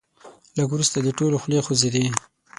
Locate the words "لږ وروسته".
0.57-0.97